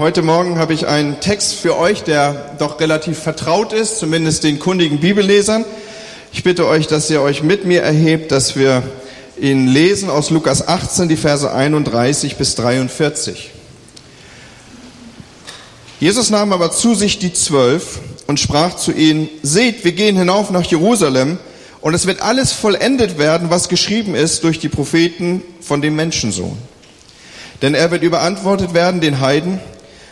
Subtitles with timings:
[0.00, 4.60] Heute Morgen habe ich einen Text für euch, der doch relativ vertraut ist, zumindest den
[4.60, 5.64] kundigen Bibellesern.
[6.32, 8.84] Ich bitte euch, dass ihr euch mit mir erhebt, dass wir
[9.40, 13.50] ihn lesen aus Lukas 18, die Verse 31 bis 43.
[15.98, 20.52] Jesus nahm aber zu sich die Zwölf und sprach zu ihnen, seht, wir gehen hinauf
[20.52, 21.40] nach Jerusalem
[21.80, 26.56] und es wird alles vollendet werden, was geschrieben ist durch die Propheten von dem Menschensohn.
[27.62, 29.58] Denn er wird überantwortet werden den Heiden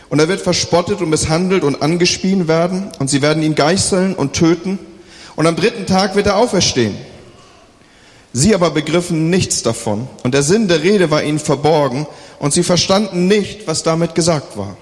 [0.09, 4.33] und er wird verspottet und misshandelt und angespien werden und sie werden ihn geißeln und
[4.33, 4.79] töten
[5.35, 6.95] und am dritten Tag wird er auferstehen.
[8.33, 12.07] Sie aber begriffen nichts davon und der Sinn der Rede war ihnen verborgen
[12.39, 14.77] und sie verstanden nicht, was damit gesagt war.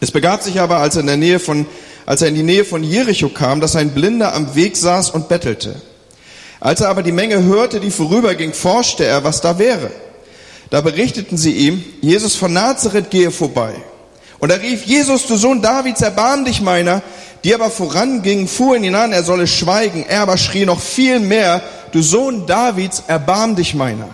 [0.00, 1.66] Es begab sich aber, als er in der Nähe von,
[2.04, 5.28] als er in die Nähe von Jericho kam, dass ein Blinder am Weg saß und
[5.28, 5.80] bettelte.
[6.60, 9.90] Als er aber die Menge hörte, die vorüberging, forschte er, was da wäre.
[10.70, 13.74] Da berichteten sie ihm, Jesus von Nazareth gehe vorbei.
[14.38, 17.02] Und er rief, Jesus, du Sohn Davids, erbarm dich meiner.
[17.44, 20.04] Die aber vorangingen, fuhren ihn an, er solle schweigen.
[20.08, 21.62] Er aber schrie noch viel mehr,
[21.92, 24.08] du Sohn Davids, erbarm dich meiner.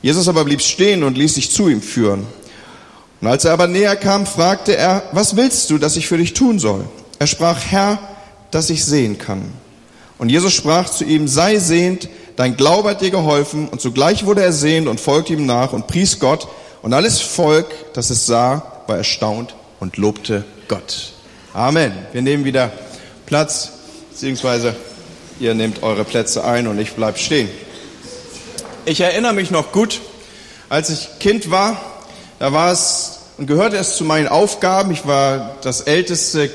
[0.00, 2.26] Jesus aber blieb stehen und ließ sich zu ihm führen.
[3.20, 6.34] Und als er aber näher kam, fragte er, was willst du, dass ich für dich
[6.34, 6.84] tun soll?
[7.18, 7.98] Er sprach, Herr,
[8.50, 9.52] dass ich sehen kann.
[10.18, 13.68] Und Jesus sprach zu ihm, sei sehend, dein Glaube hat dir geholfen.
[13.68, 16.48] Und sogleich wurde er sehend und folgte ihm nach und pries Gott.
[16.82, 21.12] Und alles Volk, das es sah, war erstaunt und lobte Gott.
[21.52, 21.92] Amen.
[22.12, 22.72] Wir nehmen wieder
[23.26, 23.72] Platz,
[24.10, 24.74] beziehungsweise
[25.40, 27.48] ihr nehmt eure Plätze ein und ich bleib stehen.
[28.84, 30.00] Ich erinnere mich noch gut,
[30.68, 31.80] als ich Kind war,
[32.38, 34.92] da war es und gehörte es zu meinen Aufgaben.
[34.92, 36.50] Ich war das älteste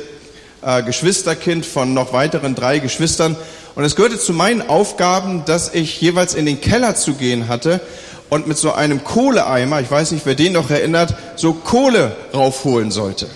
[0.61, 3.35] äh, Geschwisterkind von noch weiteren drei Geschwistern.
[3.75, 7.81] Und es gehörte zu meinen Aufgaben, dass ich jeweils in den Keller zu gehen hatte
[8.29, 12.91] und mit so einem Kohleeimer, ich weiß nicht, wer den noch erinnert, so Kohle raufholen
[12.91, 13.27] sollte.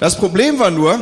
[0.00, 1.00] Das Problem war nur,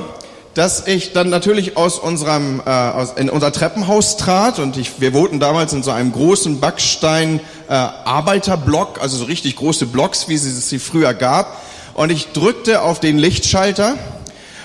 [0.55, 5.13] dass ich dann natürlich aus unserem äh, aus, in unser Treppenhaus trat und ich, wir
[5.13, 10.35] wohnten damals in so einem großen Backstein äh, Arbeiterblock, also so richtig große Blocks, wie
[10.35, 11.61] es sie früher gab,
[11.95, 13.97] und ich drückte auf den Lichtschalter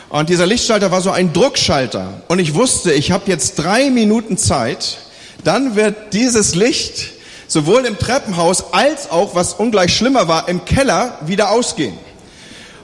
[0.09, 4.37] und dieser Lichtschalter war so ein Druckschalter und ich wusste, ich habe jetzt drei Minuten
[4.37, 4.97] Zeit,
[5.43, 7.18] dann wird dieses Licht
[7.49, 11.97] sowohl im Treppenhaus als auch, was ungleich schlimmer war, im Keller wieder ausgehen.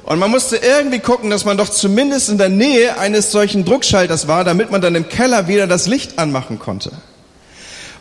[0.04, 4.28] Und man musste irgendwie gucken, dass man doch zumindest in der Nähe eines solchen Druckschalters
[4.28, 6.92] war, damit man dann im Keller wieder das Licht anmachen konnte.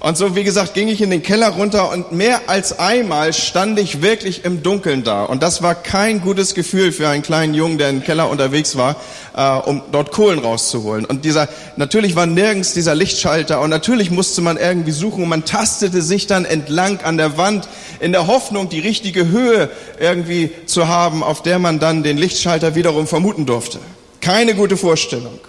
[0.04, 3.78] Und so, wie gesagt, ging ich in den Keller runter und mehr als einmal stand
[3.78, 5.24] ich wirklich im Dunkeln da.
[5.24, 8.96] Und das war kein gutes Gefühl für einen kleinen Jungen, der im Keller unterwegs war,
[9.34, 11.06] äh, um dort Kohlen rauszuholen.
[11.06, 15.46] Und dieser, natürlich war nirgends dieser Lichtschalter und natürlich musste man irgendwie suchen und man
[15.46, 17.66] tastete sich dann entlang an der Wand
[17.98, 22.74] in der Hoffnung, die richtige Höhe irgendwie zu haben, auf der man dann den Lichtschalter
[22.74, 23.78] wiederum vermuten durfte.
[24.20, 25.40] Keine gute Vorstellung.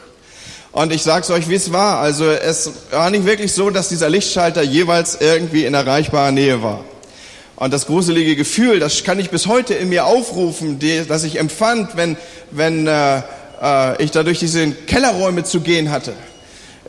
[0.75, 1.99] Und ich sag's euch, wie es war.
[1.99, 6.83] Also es war nicht wirklich so, dass dieser Lichtschalter jeweils irgendwie in erreichbarer Nähe war.
[7.55, 11.39] Und das gruselige Gefühl, das kann ich bis heute in mir aufrufen, die, das ich
[11.39, 12.17] empfand, wenn,
[12.51, 13.21] wenn äh,
[13.61, 16.11] äh, ich da durch diese Kellerräume zu gehen hatte.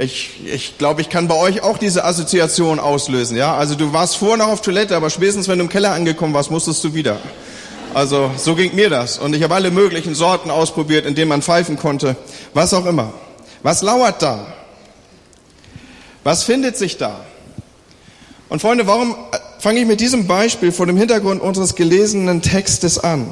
[0.00, 3.36] Ich, ich glaube, ich kann bei euch auch diese Assoziation auslösen.
[3.36, 6.34] Ja, also du warst vorher noch auf Toilette, aber spätestens wenn du im Keller angekommen
[6.34, 7.20] warst, musstest du wieder.
[7.94, 9.20] Also so ging mir das.
[9.20, 12.16] Und ich habe alle möglichen Sorten ausprobiert, in denen man pfeifen konnte,
[12.52, 13.12] was auch immer.
[13.66, 14.46] Was lauert da?
[16.22, 17.26] Was findet sich da?
[18.48, 19.16] Und Freunde, warum
[19.58, 23.26] fange ich mit diesem Beispiel vor dem Hintergrund unseres gelesenen Textes an?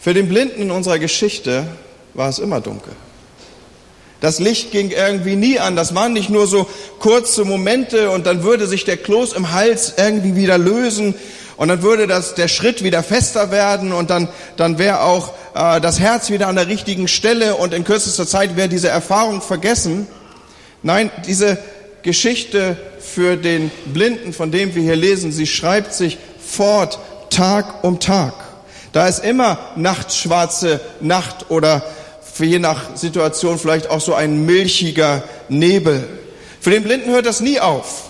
[0.00, 1.68] Für den Blinden in unserer Geschichte
[2.14, 2.92] war es immer dunkel.
[4.20, 5.76] Das Licht ging irgendwie nie an.
[5.76, 6.68] Das waren nicht nur so
[6.98, 11.14] kurze Momente und dann würde sich der Kloß im Hals irgendwie wieder lösen
[11.56, 15.80] und dann würde das, der Schritt wieder fester werden und dann, dann wäre auch äh,
[15.80, 20.06] das Herz wieder an der richtigen Stelle und in kürzester Zeit wäre diese Erfahrung vergessen.
[20.82, 21.58] Nein, diese
[22.02, 26.98] Geschichte für den Blinden, von dem wir hier lesen, sie schreibt sich fort,
[27.30, 28.34] Tag um Tag.
[28.92, 31.82] Da ist immer nachtschwarze Nacht oder
[32.32, 36.06] für je nach Situation vielleicht auch so ein milchiger Nebel.
[36.60, 38.04] Für den Blinden hört das nie auf.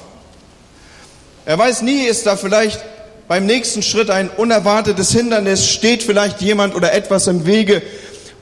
[1.46, 2.82] Er weiß nie, ist da vielleicht
[3.28, 7.82] beim nächsten Schritt ein unerwartetes Hindernis, steht vielleicht jemand oder etwas im Wege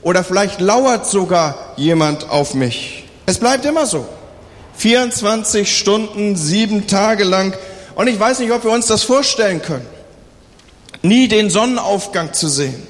[0.01, 3.05] oder vielleicht lauert sogar jemand auf mich.
[3.25, 4.05] Es bleibt immer so.
[4.75, 7.55] 24 Stunden, sieben Tage lang.
[7.95, 9.85] Und ich weiß nicht, ob wir uns das vorstellen können.
[11.01, 12.87] Nie den Sonnenaufgang zu sehen.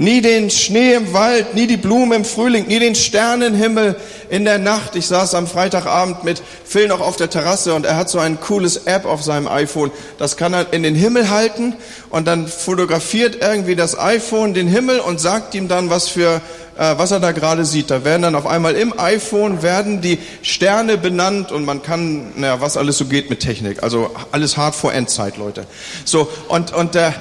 [0.00, 3.96] Nie den Schnee im Wald, nie die Blumen im Frühling, nie den Sternenhimmel
[4.30, 4.96] in der Nacht.
[4.96, 8.40] Ich saß am Freitagabend mit Phil noch auf der Terrasse und er hat so ein
[8.40, 9.90] cooles App auf seinem iPhone.
[10.18, 11.74] Das kann er in den Himmel halten
[12.08, 16.40] und dann fotografiert irgendwie das iPhone den Himmel und sagt ihm dann, was für
[16.78, 17.90] äh, was er da gerade sieht.
[17.90, 22.62] Da werden dann auf einmal im iPhone werden die Sterne benannt und man kann, naja,
[22.62, 23.82] was alles so geht mit Technik.
[23.82, 25.66] Also alles hart vor Endzeit, Leute.
[26.06, 27.12] So und und äh,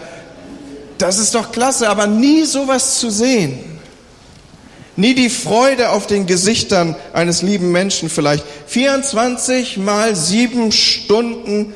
[0.99, 3.59] das ist doch klasse, aber nie sowas zu sehen.
[4.95, 8.43] Nie die Freude auf den Gesichtern eines lieben Menschen vielleicht.
[8.67, 11.73] 24 mal sieben Stunden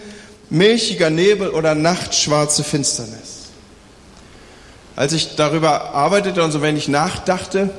[0.49, 3.47] milchiger Nebel oder nachtschwarze Finsternis.
[4.95, 7.69] Als ich darüber arbeitete und so wenn ich nachdachte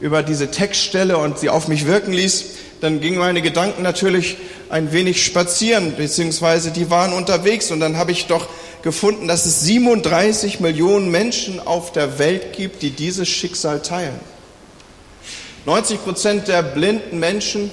[0.00, 2.44] über diese Textstelle und sie auf mich wirken ließ,
[2.80, 4.36] dann gingen meine Gedanken natürlich
[4.68, 8.48] ein wenig spazieren, beziehungsweise die waren unterwegs und dann habe ich doch
[8.82, 14.18] gefunden, dass es 37 Millionen Menschen auf der Welt gibt, die dieses Schicksal teilen.
[15.66, 17.70] 90 Prozent der blinden Menschen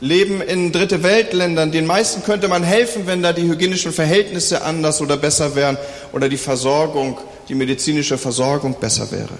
[0.00, 1.72] leben in dritte Weltländern.
[1.72, 5.76] Den meisten könnte man helfen, wenn da die hygienischen Verhältnisse anders oder besser wären
[6.12, 7.18] oder die Versorgung,
[7.48, 9.34] die medizinische Versorgung besser wäre.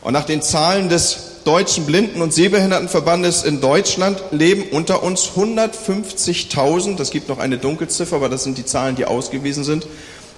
[0.00, 6.96] Und nach den Zahlen des Deutschen Blinden- und Sehbehindertenverbandes in Deutschland leben unter uns 150.000,
[6.96, 9.86] das gibt noch eine Dunkelziffer, aber das sind die Zahlen, die ausgewiesen sind,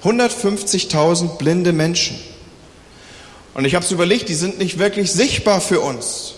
[0.04, 2.18] 150.000 blinde Menschen.
[3.54, 6.34] Und ich habe es überlegt, die sind nicht wirklich sichtbar für uns.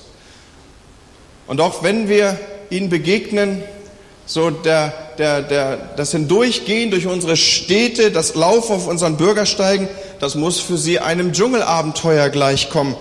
[1.49, 2.39] Und auch wenn wir
[2.71, 3.65] ihnen begegnen,
[4.25, 9.89] so der, der, der, das Hindurchgehen durch unsere Städte, das Laufen auf unseren Bürgersteigen,
[10.21, 12.95] das muss für sie einem Dschungelabenteuer gleichkommen.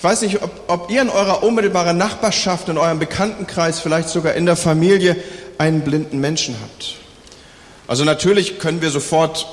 [0.00, 4.32] Ich weiß nicht, ob, ob ihr in eurer unmittelbaren Nachbarschaft, in eurem Bekanntenkreis, vielleicht sogar
[4.32, 5.14] in der Familie
[5.58, 6.94] einen blinden Menschen habt.
[7.86, 9.46] Also natürlich können wir sofort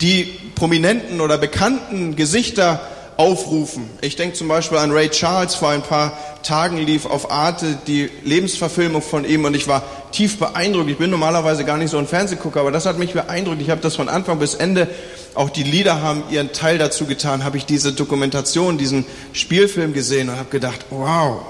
[0.00, 2.80] die prominenten oder bekannten Gesichter
[3.18, 3.90] aufrufen.
[4.00, 5.56] Ich denke zum Beispiel an Ray Charles.
[5.56, 9.82] Vor ein paar Tagen lief auf Arte die Lebensverfilmung von ihm und ich war
[10.12, 10.88] tief beeindruckt.
[10.88, 13.60] Ich bin normalerweise gar nicht so ein Fernsehgucker, aber das hat mich beeindruckt.
[13.60, 14.88] Ich habe das von Anfang bis Ende
[15.34, 20.30] auch die Lieder haben ihren Teil dazu getan, habe ich diese Dokumentation, diesen Spielfilm gesehen
[20.30, 21.42] und habe gedacht, wow.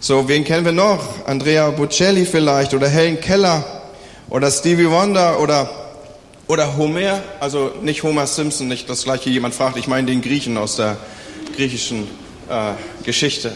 [0.00, 1.26] So, wen kennen wir noch?
[1.26, 3.64] Andrea Bocelli vielleicht oder Helen Keller
[4.28, 5.68] oder Stevie Wonder oder
[6.50, 10.58] oder Homer, also nicht Homer Simpson, nicht das gleiche jemand fragt, ich meine den Griechen
[10.58, 10.96] aus der
[11.54, 12.08] griechischen
[12.48, 12.72] äh,
[13.04, 13.52] Geschichte.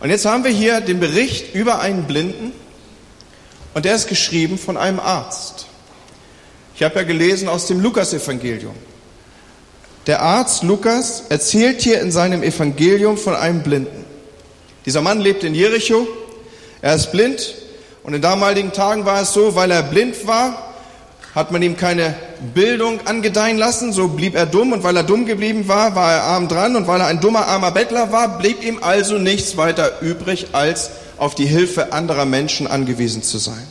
[0.00, 2.50] Und jetzt haben wir hier den Bericht über einen Blinden
[3.72, 5.66] und der ist geschrieben von einem Arzt.
[6.74, 8.74] Ich habe ja gelesen aus dem Lukasevangelium.
[10.08, 14.04] Der Arzt Lukas erzählt hier in seinem Evangelium von einem Blinden.
[14.86, 16.08] Dieser Mann lebt in Jericho,
[16.80, 17.61] er ist blind
[18.02, 20.72] und in damaligen Tagen war es so, weil er blind war,
[21.34, 22.14] hat man ihm keine
[22.52, 26.22] Bildung angedeihen lassen, so blieb er dumm und weil er dumm geblieben war, war er
[26.24, 30.02] arm dran und weil er ein dummer, armer Bettler war, blieb ihm also nichts weiter
[30.02, 33.66] übrig, als auf die Hilfe anderer Menschen angewiesen zu sein.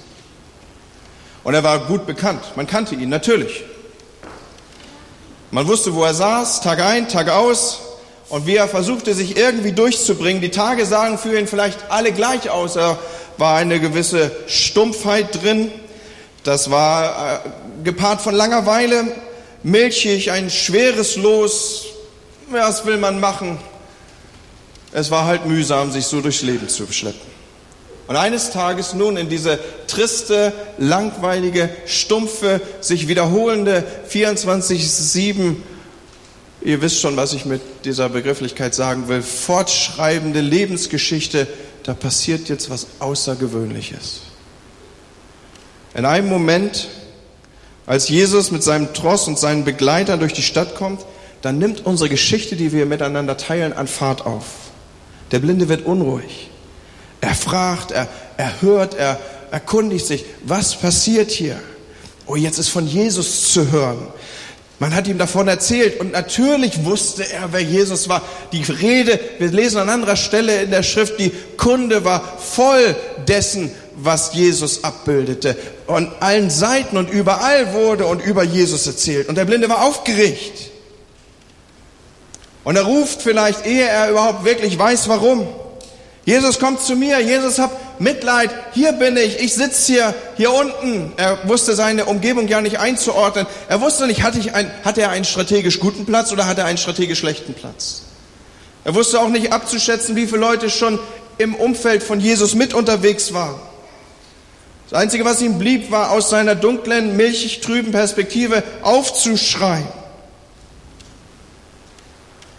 [1.44, 2.42] Und er war gut bekannt.
[2.56, 3.64] Man kannte ihn natürlich.
[5.52, 7.82] Man wusste, wo er saß, Tag ein, Tag aus.
[8.32, 10.42] Und wie er versuchte, sich irgendwie durchzubringen.
[10.42, 12.78] Die Tage sahen für ihn vielleicht alle gleich aus.
[12.78, 12.98] Er
[13.38, 15.70] war eine gewisse Stumpfheit drin.
[16.46, 17.50] Das war äh,
[17.84, 19.04] gepaart von Langeweile,
[19.64, 21.88] milchig, ein schweres Los.
[22.50, 23.60] Was will man machen?
[24.94, 27.20] Es war halt mühsam, sich so durchs Leben zu schleppen.
[28.08, 35.58] Und eines Tages nun in diese triste, langweilige, stumpfe, sich wiederholende 24-7,
[36.62, 41.48] ihr wisst schon, was ich mit dieser Begrifflichkeit sagen will, fortschreibende Lebensgeschichte,
[41.84, 44.22] da passiert jetzt was Außergewöhnliches.
[45.94, 46.88] In einem Moment,
[47.86, 51.02] als Jesus mit seinem Tross und seinen Begleitern durch die Stadt kommt,
[51.42, 54.46] dann nimmt unsere Geschichte, die wir miteinander teilen, an Fahrt auf.
[55.32, 56.50] Der Blinde wird unruhig.
[57.20, 61.60] Er fragt, er, er hört, er erkundigt sich, was passiert hier?
[62.26, 64.08] Oh, jetzt ist von Jesus zu hören.
[64.82, 68.24] Man hat ihm davon erzählt und natürlich wusste er, wer Jesus war.
[68.52, 72.96] Die Rede, wir lesen an anderer Stelle in der Schrift, die Kunde war voll
[73.28, 75.56] dessen, was Jesus abbildete.
[75.86, 79.30] Und allen Seiten und überall wurde und über Jesus erzählt.
[79.30, 80.72] Und der Blinde war aufgeregt.
[82.64, 85.48] Und er ruft vielleicht, ehe er überhaupt wirklich weiß, warum.
[86.24, 91.14] Jesus kommt zu mir, Jesus hab Mitleid, hier bin ich, ich sitze hier, hier unten.
[91.18, 93.48] Er wusste seine Umgebung ja nicht einzuordnen.
[93.68, 96.68] Er wusste nicht, hatte, ich ein, hatte er einen strategisch guten Platz oder hatte er
[96.68, 98.04] einen strategisch schlechten Platz.
[98.84, 101.00] Er wusste auch nicht abzuschätzen, wie viele Leute schon
[101.38, 103.60] im Umfeld von Jesus mit unterwegs waren.
[104.90, 109.88] Das Einzige, was ihm blieb, war aus seiner dunklen, milchig trüben Perspektive aufzuschreien.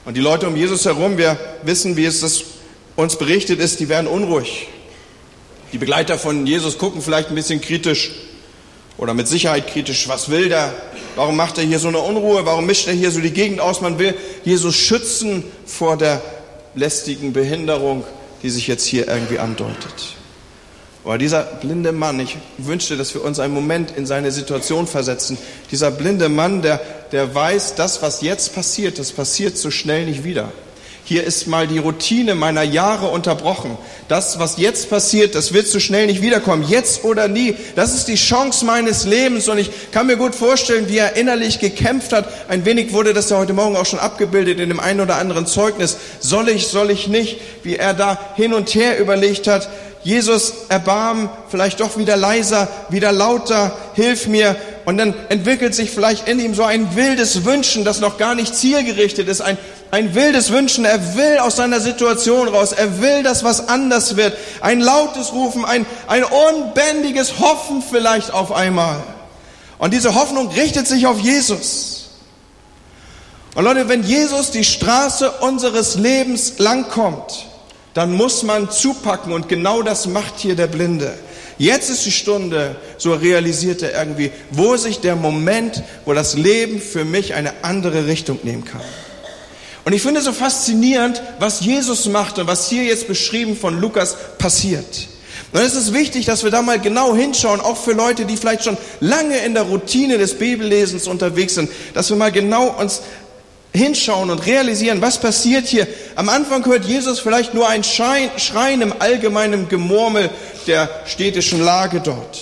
[0.05, 2.43] Und die Leute um Jesus herum, wir wissen, wie es das
[2.97, 4.69] uns berichtet ist, die werden unruhig.
[5.73, 8.11] Die Begleiter von Jesus gucken vielleicht ein bisschen kritisch
[8.99, 10.09] oder mit Sicherheit kritisch.
[10.09, 10.75] Was will der?
[11.17, 12.45] Warum macht er hier so eine Unruhe?
[12.45, 13.81] Warum mischt er hier so die Gegend aus?
[13.81, 16.23] Man will Jesus schützen vor der
[16.75, 18.05] lästigen Behinderung,
[18.43, 20.17] die sich jetzt hier irgendwie andeutet.
[21.05, 25.37] Aber dieser blinde Mann, ich wünschte, dass wir uns einen Moment in seine Situation versetzen.
[25.71, 26.81] Dieser blinde Mann, der,
[27.11, 30.53] der weiß, das, was jetzt passiert, das passiert so schnell nicht wieder.
[31.05, 33.77] Hier ist mal die Routine meiner Jahre unterbrochen.
[34.07, 36.65] Das, was jetzt passiert, das wird so schnell nicht wiederkommen.
[36.69, 37.57] Jetzt oder nie.
[37.75, 39.49] Das ist die Chance meines Lebens.
[39.49, 42.29] Und ich kann mir gut vorstellen, wie er innerlich gekämpft hat.
[42.49, 45.47] Ein wenig wurde das ja heute Morgen auch schon abgebildet in dem einen oder anderen
[45.47, 45.97] Zeugnis.
[46.21, 47.41] Soll ich, soll ich nicht?
[47.65, 49.69] Wie er da hin und her überlegt hat.
[50.05, 54.57] Jesus, erbarm, vielleicht doch wieder leiser, wieder lauter, hilf mir.
[54.85, 58.55] Und dann entwickelt sich vielleicht in ihm so ein wildes Wünschen, das noch gar nicht
[58.55, 59.57] zielgerichtet ist, ein,
[59.91, 60.85] ein wildes Wünschen.
[60.85, 64.37] Er will aus seiner Situation raus, er will, dass was anders wird.
[64.61, 69.03] Ein lautes Rufen, ein, ein unbändiges Hoffen vielleicht auf einmal.
[69.79, 72.11] Und diese Hoffnung richtet sich auf Jesus.
[73.55, 77.47] Und Leute, wenn Jesus die Straße unseres Lebens langkommt,
[77.95, 81.13] dann muss man zupacken und genau das macht hier der Blinde.
[81.63, 86.81] Jetzt ist die Stunde, so realisiert er irgendwie, wo sich der Moment, wo das Leben
[86.81, 88.81] für mich eine andere Richtung nehmen kann.
[89.85, 94.17] Und ich finde so faszinierend, was Jesus macht und was hier jetzt beschrieben von Lukas
[94.39, 95.07] passiert.
[95.53, 98.65] Und es ist wichtig, dass wir da mal genau hinschauen, auch für Leute, die vielleicht
[98.65, 103.03] schon lange in der Routine des Bibellesens unterwegs sind, dass wir mal genau uns
[103.75, 105.87] hinschauen und realisieren, was passiert hier.
[106.15, 110.29] Am Anfang hört Jesus vielleicht nur ein Schreien im allgemeinen Gemurmel
[110.65, 112.41] der städtischen Lage dort.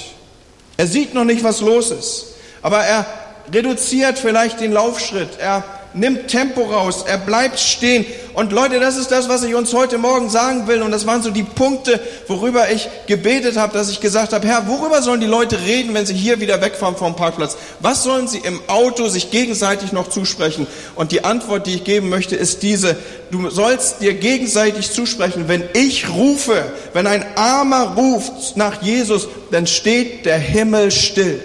[0.76, 2.26] Er sieht noch nicht, was los ist,
[2.62, 3.06] aber er
[3.52, 5.38] reduziert vielleicht den Laufschritt.
[5.38, 8.04] Er nimmt Tempo raus, er bleibt stehen.
[8.32, 10.82] Und Leute, das ist das, was ich uns heute Morgen sagen will.
[10.82, 14.68] Und das waren so die Punkte, worüber ich gebetet habe, dass ich gesagt habe, Herr,
[14.68, 17.56] worüber sollen die Leute reden, wenn sie hier wieder wegfahren vom Parkplatz?
[17.80, 20.66] Was sollen sie im Auto sich gegenseitig noch zusprechen?
[20.94, 22.96] Und die Antwort, die ich geben möchte, ist diese.
[23.30, 25.48] Du sollst dir gegenseitig zusprechen.
[25.48, 31.40] Wenn ich rufe, wenn ein Armer ruft nach Jesus, dann steht der Himmel still.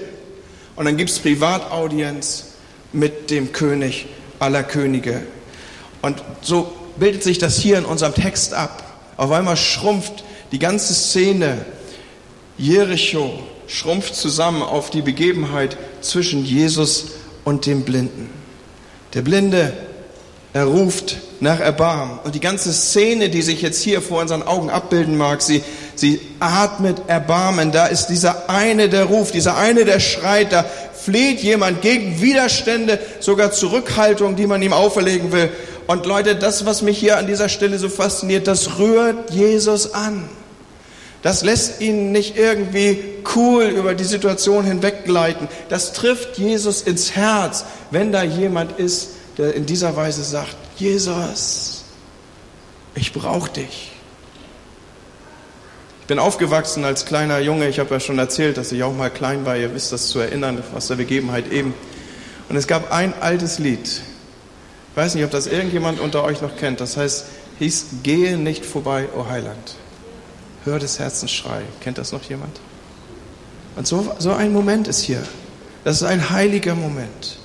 [0.75, 2.46] Und dann gibt's Privataudienz
[2.94, 4.08] mit dem König
[4.46, 5.22] aller Könige.
[6.02, 8.84] Und so bildet sich das hier in unserem Text ab.
[9.18, 11.66] Auf einmal schrumpft die ganze Szene
[12.58, 17.08] Jericho schrumpft zusammen auf die Begebenheit zwischen Jesus
[17.44, 18.30] und dem Blinden.
[19.14, 19.74] Der Blinde,
[20.54, 22.20] er ruft nach Erbarmen.
[22.24, 25.64] Und die ganze Szene, die sich jetzt hier vor unseren Augen abbilden mag, sie,
[25.96, 27.72] sie atmet Erbarmen.
[27.72, 30.66] Da ist dieser eine, der ruft, dieser eine, der schreit, da
[31.06, 35.52] fleht jemand gegen Widerstände, sogar Zurückhaltung, die man ihm auferlegen will.
[35.86, 40.28] Und Leute, das, was mich hier an dieser Stelle so fasziniert, das rührt Jesus an.
[41.22, 43.04] Das lässt ihn nicht irgendwie
[43.36, 45.48] cool über die Situation hinweggleiten.
[45.70, 51.84] Das trifft Jesus ins Herz, wenn da jemand ist, der in dieser Weise sagt, Jesus,
[52.96, 53.95] ich brauche dich.
[56.08, 57.68] Bin aufgewachsen als kleiner Junge.
[57.68, 59.58] Ich habe ja schon erzählt, dass ich auch mal klein war.
[59.58, 61.74] Ihr wisst das zu erinnern aus der Begebenheit eben.
[62.48, 63.88] Und es gab ein altes Lied.
[63.88, 66.80] Ich weiß nicht, ob das irgendjemand unter euch noch kennt.
[66.80, 67.26] Das heißt,
[67.60, 69.76] hieß Gehe nicht vorbei, o Heiland.
[70.64, 71.62] Hör des Herzens Schrei.
[71.82, 72.60] Kennt das noch jemand?
[73.76, 75.24] Und so, so ein Moment ist hier.
[75.84, 77.40] Das ist ein heiliger Moment.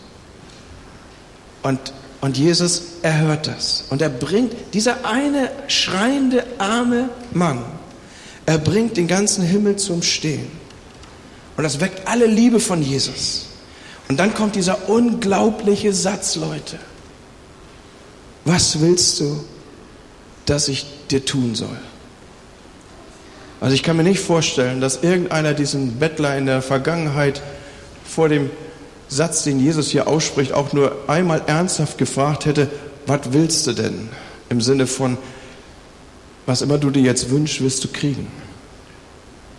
[1.63, 3.85] Und, und Jesus, er hört das.
[3.91, 7.65] Und er bringt, dieser eine schreiende, arme Mann,
[8.51, 10.51] er bringt den ganzen Himmel zum Stehen.
[11.57, 13.47] Und das weckt alle Liebe von Jesus.
[14.09, 16.77] Und dann kommt dieser unglaubliche Satz, Leute.
[18.45, 19.45] Was willst du,
[20.47, 21.79] dass ich dir tun soll?
[23.61, 27.43] Also ich kann mir nicht vorstellen, dass irgendeiner diesen Bettler in der Vergangenheit
[28.05, 28.51] vor dem
[29.07, 32.69] Satz, den Jesus hier ausspricht, auch nur einmal ernsthaft gefragt hätte,
[33.07, 34.09] was willst du denn?
[34.49, 35.19] Im Sinne von,
[36.51, 38.27] was immer du dir jetzt wünschst, wirst du kriegen.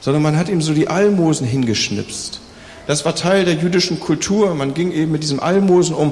[0.02, 2.42] Sondern man hat ihm so die Almosen hingeschnipst.
[2.86, 4.54] Das war Teil der jüdischen Kultur.
[4.56, 6.12] Man ging eben mit diesem Almosen um.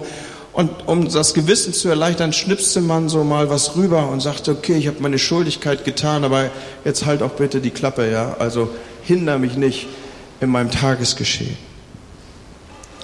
[0.53, 4.77] Und um das Gewissen zu erleichtern, schnipste man so mal was rüber und sagte, okay,
[4.77, 6.49] ich habe meine Schuldigkeit getan, aber
[6.85, 8.37] jetzt halt auch bitte die Klappe, ja.
[8.39, 8.69] Also
[9.03, 9.87] hinder mich nicht
[10.39, 11.57] in meinem Tagesgeschehen.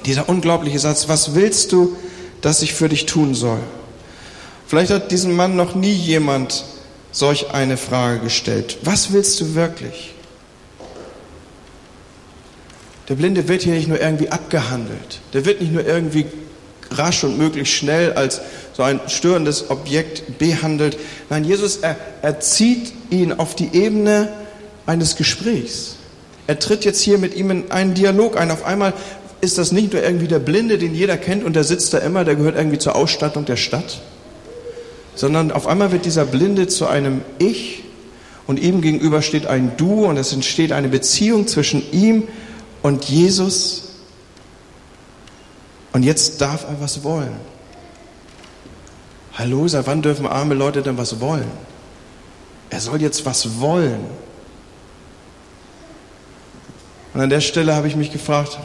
[0.05, 1.97] Dieser unglaubliche Satz, was willst du,
[2.39, 3.59] dass ich für dich tun soll?
[4.65, 6.63] Vielleicht hat diesem Mann noch nie jemand
[7.15, 8.77] solch eine Frage gestellt.
[8.81, 10.13] Was willst du wirklich?
[13.07, 15.21] Der Blinde wird hier nicht nur irgendwie abgehandelt.
[15.33, 16.25] Der wird nicht nur irgendwie
[16.91, 18.41] rasch und möglichst schnell als
[18.73, 20.97] so ein störendes Objekt behandelt.
[21.29, 24.29] Nein, Jesus, er, er zieht ihn auf die Ebene
[24.85, 25.95] eines Gesprächs.
[26.47, 28.51] Er tritt jetzt hier mit ihm in einen Dialog ein.
[28.51, 28.93] Auf einmal
[29.39, 32.25] ist das nicht nur irgendwie der Blinde, den jeder kennt und der sitzt da immer,
[32.25, 34.01] der gehört irgendwie zur Ausstattung der Stadt,
[35.15, 37.83] sondern auf einmal wird dieser Blinde zu einem Ich
[38.47, 42.27] und ihm gegenüber steht ein Du und es entsteht eine Beziehung zwischen ihm
[42.81, 43.93] und Jesus.
[45.93, 47.35] Und jetzt darf er was wollen.
[49.33, 51.49] Hallo, seit wann dürfen arme Leute denn was wollen?
[52.69, 54.01] Er soll jetzt was wollen.
[57.13, 58.59] Und an der Stelle habe ich mich gefragt,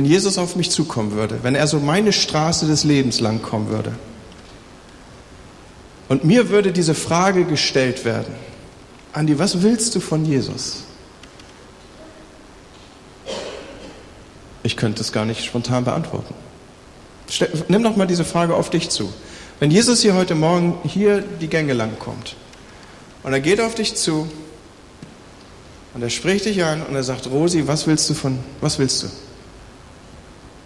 [0.00, 3.68] wenn Jesus auf mich zukommen würde, wenn er so meine Straße des Lebens lang kommen
[3.68, 3.92] würde
[6.08, 8.32] und mir würde diese Frage gestellt werden,
[9.12, 10.84] Andi, was willst du von Jesus?
[14.62, 16.32] Ich könnte es gar nicht spontan beantworten.
[17.68, 19.12] Nimm doch mal diese Frage auf dich zu.
[19.58, 22.36] Wenn Jesus hier heute Morgen hier die Gänge lang kommt
[23.22, 24.30] und er geht auf dich zu
[25.92, 29.02] und er spricht dich an und er sagt, Rosi, was willst du von, was willst
[29.02, 29.08] du?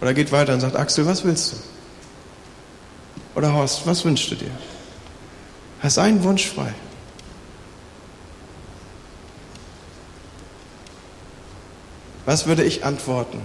[0.01, 1.55] Oder er geht weiter und sagt, Axel, was willst du?
[3.35, 4.51] Oder Horst, was wünschst du dir?
[5.81, 6.73] Hast einen Wunsch frei.
[12.25, 13.39] Was würde ich antworten,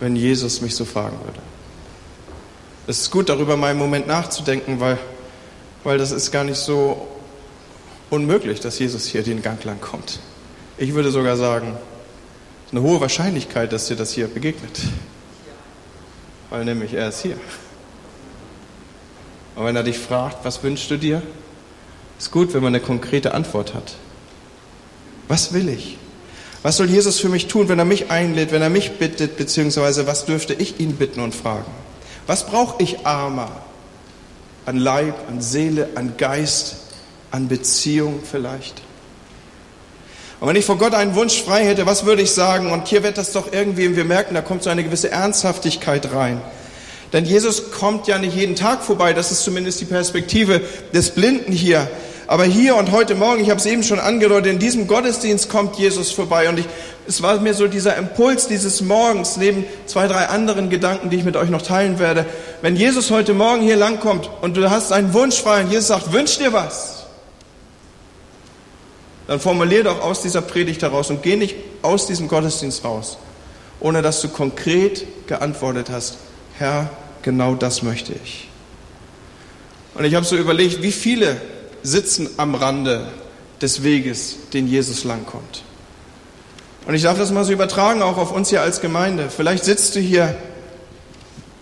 [0.00, 1.40] wenn Jesus mich so fragen würde?
[2.88, 4.98] Es ist gut, darüber mal einen Moment nachzudenken, weil,
[5.84, 7.06] weil das ist gar nicht so
[8.10, 10.20] unmöglich, dass Jesus hier den Gang lang kommt.
[10.78, 11.76] Ich würde sogar sagen,
[12.76, 14.80] eine hohe Wahrscheinlichkeit, dass dir das hier begegnet.
[16.50, 17.36] Weil nämlich er ist hier.
[19.54, 21.22] Und wenn er dich fragt, was wünschst du dir,
[22.18, 23.94] ist gut, wenn man eine konkrete Antwort hat.
[25.28, 25.96] Was will ich?
[26.62, 30.06] Was soll Jesus für mich tun, wenn er mich einlädt, wenn er mich bittet, beziehungsweise
[30.06, 31.70] was dürfte ich ihn bitten und fragen?
[32.26, 33.64] Was brauche ich armer?
[34.66, 36.76] An Leib, an Seele, an Geist,
[37.30, 38.82] an Beziehung vielleicht?
[40.38, 42.70] Und wenn ich vor Gott einen Wunsch frei hätte, was würde ich sagen?
[42.70, 46.40] Und hier wird das doch irgendwie, wir merken, da kommt so eine gewisse Ernsthaftigkeit rein.
[47.12, 50.60] Denn Jesus kommt ja nicht jeden Tag vorbei, das ist zumindest die Perspektive
[50.92, 51.88] des Blinden hier.
[52.26, 55.76] Aber hier und heute Morgen, ich habe es eben schon angedeutet, in diesem Gottesdienst kommt
[55.76, 56.48] Jesus vorbei.
[56.48, 56.66] Und ich,
[57.06, 61.24] es war mir so dieser Impuls dieses Morgens, neben zwei, drei anderen Gedanken, die ich
[61.24, 62.26] mit euch noch teilen werde.
[62.62, 66.12] Wenn Jesus heute Morgen hier langkommt und du hast einen Wunsch frei und Jesus sagt,
[66.12, 66.95] wünsch dir was,
[69.26, 73.18] dann formulier doch aus dieser Predigt heraus und geh nicht aus diesem Gottesdienst raus,
[73.80, 76.18] ohne dass du konkret geantwortet hast,
[76.58, 76.90] Herr,
[77.22, 78.48] genau das möchte ich.
[79.94, 81.40] Und ich habe so überlegt, wie viele
[81.82, 83.08] sitzen am Rande
[83.60, 85.62] des Weges, den Jesus langkommt.
[86.86, 89.28] Und ich darf das mal so übertragen, auch auf uns hier als Gemeinde.
[89.34, 90.36] Vielleicht sitzt du hier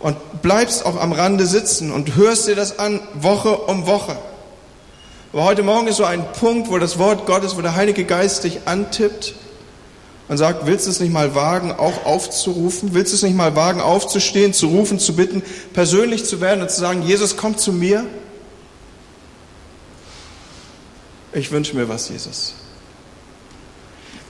[0.00, 4.16] und bleibst auch am Rande sitzen und hörst dir das an, Woche um Woche.
[5.35, 8.44] Aber heute Morgen ist so ein Punkt, wo das Wort Gottes, wo der Heilige Geist
[8.44, 9.35] dich antippt
[10.29, 12.94] und sagt, willst du es nicht mal wagen, auch aufzurufen?
[12.94, 15.42] Willst du es nicht mal wagen, aufzustehen, zu rufen, zu bitten,
[15.73, 18.07] persönlich zu werden und zu sagen, Jesus, komm zu mir?
[21.33, 22.55] Ich wünsche mir was, Jesus.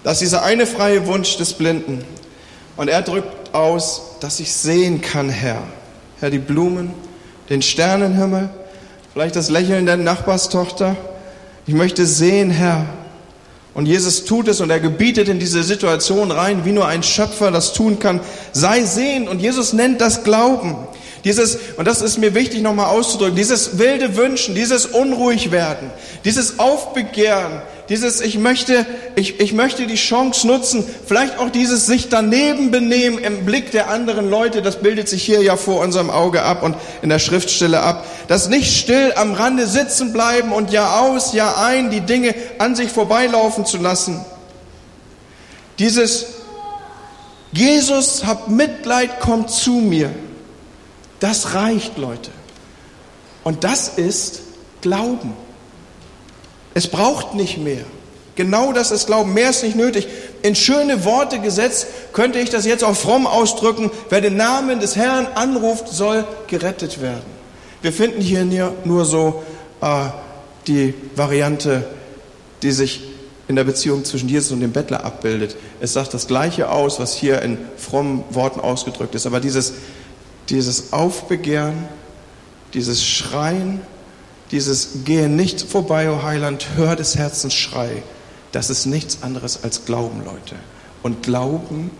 [0.05, 2.03] Das ist dieser eine freie Wunsch des Blinden.
[2.79, 5.64] Und er drückt aus, dass ich sehen kann, Herr.
[6.21, 6.95] Herr, die Blumen,
[7.51, 8.49] den Sternenhimmel,
[9.14, 10.96] vielleicht das Lächeln der Nachbarstochter.
[11.68, 12.85] Ich möchte sehen, Herr,
[13.72, 17.53] und Jesus tut es und er gebietet in diese Situation rein, wie nur ein Schöpfer
[17.53, 18.18] das tun kann.
[18.53, 20.77] Sei sehend und Jesus nennt das Glauben.
[21.22, 25.90] Dieses, und das ist mir wichtig nochmal auszudrücken, dieses wilde Wünschen, dieses unruhig werden,
[26.24, 32.09] dieses Aufbegehren, dieses ich möchte, ich, ich möchte die Chance nutzen, vielleicht auch dieses sich
[32.09, 36.42] daneben benehmen im Blick der anderen Leute, das bildet sich hier ja vor unserem Auge
[36.42, 38.07] ab und in der Schriftstelle ab.
[38.27, 42.75] Das nicht still am Rande sitzen bleiben und Jahr aus, Jahr ein die Dinge an
[42.75, 44.25] sich vorbeilaufen zu lassen.
[45.79, 46.27] Dieses
[47.53, 50.11] Jesus, hab Mitleid, kommt zu mir.
[51.20, 52.31] Das reicht, Leute.
[53.44, 54.40] Und das ist
[54.81, 55.43] Glauben.
[56.75, 57.85] Es braucht nicht mehr.
[58.35, 59.33] Genau das ist Glauben.
[59.33, 60.09] Mehr ist nicht nötig.
[60.43, 63.91] In schöne Worte gesetzt könnte ich das jetzt auch fromm ausdrücken.
[64.11, 67.23] Wer den Namen des Herrn anruft, soll gerettet werden.
[67.81, 69.45] Wir finden hier nur so
[69.81, 70.07] äh,
[70.67, 71.87] die Variante,
[72.63, 73.03] die sich
[73.47, 75.55] in der Beziehung zwischen Jesus und dem Bettler abbildet.
[75.81, 79.27] Es sagt das Gleiche aus, was hier in frommen Worten ausgedrückt ist.
[79.27, 79.75] Aber dieses
[80.49, 81.89] dieses Aufbegehren,
[82.75, 83.81] dieses Schreien,
[84.55, 88.05] dieses Gehe nicht vorbei, o oh Heiland, hör des Herzens Schrei,
[88.53, 90.55] das ist nichts anderes als Glauben, Leute.
[91.03, 91.90] Und Glauben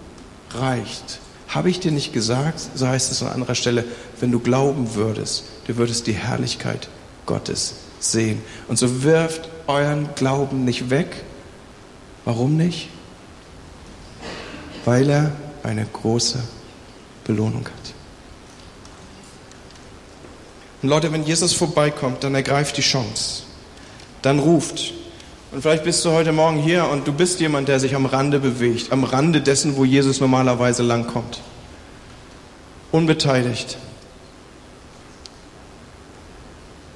[0.53, 1.19] reicht.
[1.49, 3.85] Habe ich dir nicht gesagt, so heißt es an anderer Stelle,
[4.21, 6.89] wenn du glauben würdest, du würdest die Herrlichkeit
[7.27, 8.41] Gottes sehen.
[8.69, 11.25] Und so wirft euren Glauben nicht weg.
[12.25, 12.89] Warum nicht?
[14.85, 15.33] Weil er
[15.65, 16.39] eine große
[17.25, 17.84] Belohnung hat.
[20.85, 23.45] Und Leute, wenn Jesus vorbeikommt, dann ergreift die Chance.
[24.21, 24.93] Dann ruft.
[25.51, 28.39] Und vielleicht bist du heute Morgen hier und du bist jemand, der sich am Rande
[28.39, 31.41] bewegt, am Rande dessen, wo Jesus normalerweise langkommt.
[32.93, 33.79] Unbeteiligt.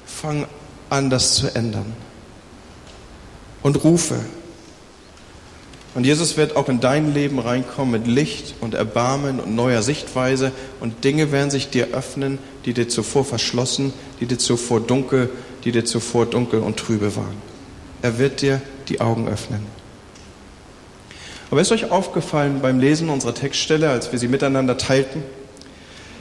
[0.05, 0.45] Fang
[0.91, 1.91] an, das zu ändern.
[3.63, 4.19] Und rufe.
[5.95, 10.51] Und Jesus wird auch in dein Leben reinkommen mit Licht und Erbarmen und neuer Sichtweise
[10.79, 15.29] und Dinge werden sich dir öffnen, die dir zuvor verschlossen, die dir zuvor dunkel,
[15.63, 17.37] die dir zuvor dunkel und trübe waren.
[18.01, 19.65] Er wird dir die Augen öffnen.
[21.51, 25.23] Aber ist euch aufgefallen beim Lesen unserer Textstelle, als wir sie miteinander teilten,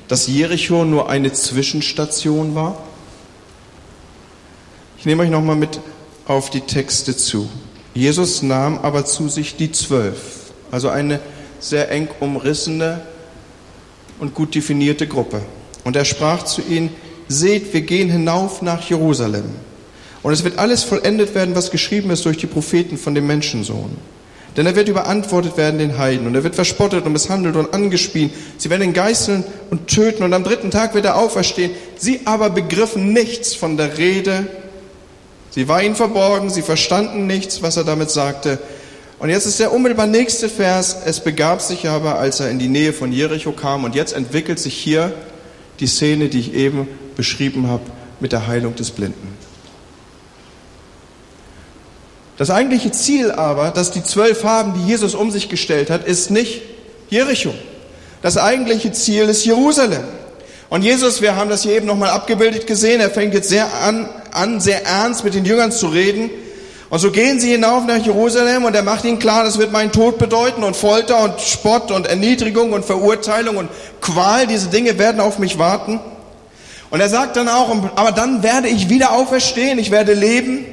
[0.08, 2.82] dass Jericho nur eine Zwischenstation war?
[4.96, 5.80] Ich nehme euch nochmal mit
[6.26, 7.48] auf die Texte zu.
[7.98, 11.18] Jesus nahm aber zu sich die Zwölf, also eine
[11.58, 13.00] sehr eng umrissene
[14.20, 15.40] und gut definierte Gruppe.
[15.82, 16.90] Und er sprach zu ihnen,
[17.26, 19.46] seht, wir gehen hinauf nach Jerusalem.
[20.22, 23.96] Und es wird alles vollendet werden, was geschrieben ist durch die Propheten von dem Menschensohn.
[24.56, 28.30] Denn er wird überantwortet werden den Heiden und er wird verspottet und misshandelt und angespien.
[28.58, 31.72] Sie werden ihn geißeln und töten und am dritten Tag wird er auferstehen.
[31.96, 34.46] Sie aber begriffen nichts von der Rede
[35.50, 38.58] Sie war ihnen verborgen, sie verstanden nichts, was er damit sagte.
[39.18, 40.96] Und jetzt ist der unmittelbar nächste Vers.
[41.04, 43.84] Es begab sich aber, als er in die Nähe von Jericho kam.
[43.84, 45.12] Und jetzt entwickelt sich hier
[45.80, 47.82] die Szene, die ich eben beschrieben habe,
[48.20, 49.36] mit der Heilung des Blinden.
[52.36, 56.30] Das eigentliche Ziel aber, das die zwölf haben, die Jesus um sich gestellt hat, ist
[56.30, 56.62] nicht
[57.10, 57.52] Jericho.
[58.22, 60.04] Das eigentliche Ziel ist Jerusalem.
[60.68, 64.08] Und Jesus, wir haben das hier eben nochmal abgebildet gesehen, er fängt jetzt sehr an,
[64.34, 66.30] an, sehr ernst mit den Jüngern zu reden.
[66.90, 69.92] Und so gehen sie hinauf nach Jerusalem und er macht ihnen klar, das wird meinen
[69.92, 73.68] Tod bedeuten und Folter und Spott und Erniedrigung und Verurteilung und
[74.00, 76.00] Qual, diese Dinge werden auf mich warten.
[76.90, 80.64] Und er sagt dann auch, aber dann werde ich wieder auferstehen, ich werde leben.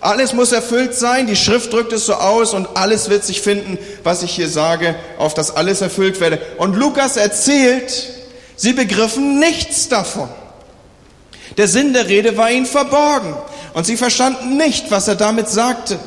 [0.00, 3.78] Alles muss erfüllt sein, die Schrift drückt es so aus und alles wird sich finden,
[4.04, 6.38] was ich hier sage, auf das alles erfüllt werde.
[6.58, 8.14] Und Lukas erzählt,
[8.56, 10.28] Sie begriffen nichts davon.
[11.56, 13.34] Der Sinn der Rede war ihnen verborgen
[13.74, 15.98] und sie verstanden nicht, was er damit sagte.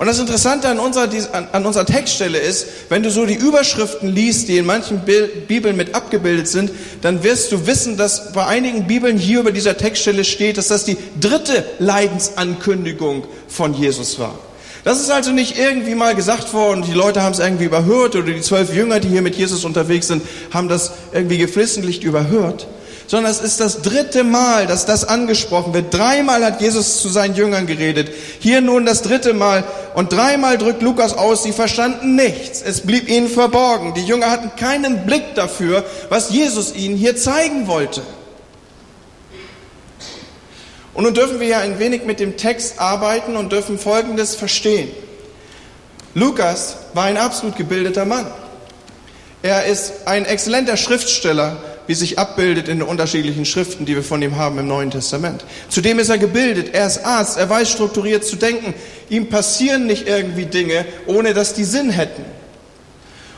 [0.00, 1.10] Und das Interessante an unserer,
[1.52, 5.02] an unserer Textstelle ist, wenn du so die Überschriften liest, die in manchen
[5.46, 6.70] Bibeln mit abgebildet sind,
[7.02, 10.86] dann wirst du wissen, dass bei einigen Bibeln hier über dieser Textstelle steht, dass das
[10.86, 14.38] die dritte Leidensankündigung von Jesus war.
[14.84, 18.32] Das ist also nicht irgendwie mal gesagt worden, die Leute haben es irgendwie überhört oder
[18.32, 22.66] die zwölf Jünger, die hier mit Jesus unterwegs sind, haben das irgendwie geflissentlich überhört,
[23.10, 25.92] sondern es ist das dritte Mal, dass das angesprochen wird.
[25.92, 30.80] Dreimal hat Jesus zu seinen Jüngern geredet, hier nun das dritte Mal und dreimal drückt
[30.80, 33.94] Lukas aus, sie verstanden nichts, es blieb ihnen verborgen.
[33.94, 38.00] Die Jünger hatten keinen Blick dafür, was Jesus ihnen hier zeigen wollte.
[40.94, 44.88] Und nun dürfen wir ja ein wenig mit dem Text arbeiten und dürfen Folgendes verstehen.
[46.14, 48.26] Lukas war ein absolut gebildeter Mann.
[49.42, 51.56] Er ist ein exzellenter Schriftsteller,
[51.90, 55.44] wie sich abbildet in den unterschiedlichen Schriften, die wir von ihm haben im Neuen Testament.
[55.68, 58.74] Zudem ist er gebildet, er ist Arzt, er weiß strukturiert zu denken.
[59.08, 62.24] Ihm passieren nicht irgendwie Dinge, ohne dass die Sinn hätten.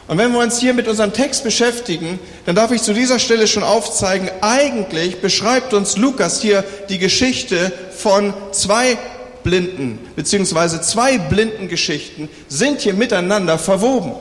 [0.07, 3.47] Und wenn wir uns hier mit unserem Text beschäftigen, dann darf ich zu dieser Stelle
[3.47, 8.99] schon aufzeigen, eigentlich beschreibt uns Lukas hier die Geschichte von zwei
[9.45, 14.13] Blinden, beziehungsweise zwei blinden Geschichten sind hier miteinander verwoben.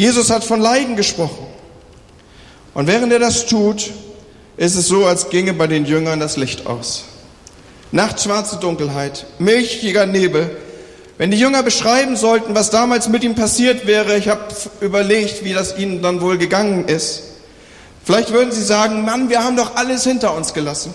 [0.00, 1.46] Jesus hat von Leiden gesprochen.
[2.72, 3.90] Und während er das tut,
[4.56, 7.04] ist es so, als ginge bei den Jüngern das Licht aus.
[7.92, 10.56] Nachtschwarze Dunkelheit, milchiger Nebel,
[11.18, 14.40] wenn die Jünger beschreiben sollten, was damals mit ihm passiert wäre, ich habe
[14.80, 17.24] überlegt, wie das ihnen dann wohl gegangen ist.
[18.02, 20.94] Vielleicht würden sie sagen, Mann, wir haben doch alles hinter uns gelassen.